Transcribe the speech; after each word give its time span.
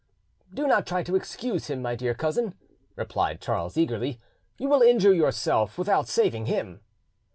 "Do 0.51 0.65
not 0.65 0.87
try 0.87 1.03
to 1.03 1.15
excuse 1.15 1.67
him, 1.69 1.79
my 1.83 1.93
dear 1.95 2.15
cousin," 2.15 2.55
replied 2.95 3.39
Charles 3.39 3.77
eagerly; 3.77 4.19
"you 4.57 4.67
will 4.67 4.81
injure 4.81 5.13
yourself 5.13 5.77
without 5.77 6.07
saving 6.07 6.47
him." 6.47 6.81